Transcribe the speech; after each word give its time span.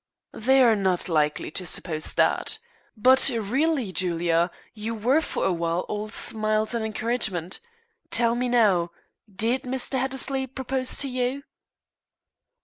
"They 0.33 0.63
are 0.63 0.75
not 0.75 1.07
likely 1.07 1.51
to 1.51 1.63
suppose 1.63 2.15
that. 2.15 2.57
But 2.97 3.29
really, 3.29 3.91
Julia, 3.91 4.49
you 4.73 4.95
were 4.95 5.21
for 5.21 5.45
a 5.45 5.53
while 5.53 5.81
all 5.81 6.09
smiles 6.09 6.73
and 6.73 6.83
encouragement. 6.83 7.59
Tell 8.09 8.33
me, 8.33 8.49
now, 8.49 8.89
did 9.31 9.61
Mr. 9.61 9.99
Hattersley 9.99 10.47
propose 10.47 10.97
to 10.97 11.07
you?" 11.07 11.43